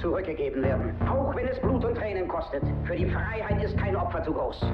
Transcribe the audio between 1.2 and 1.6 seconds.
wenn es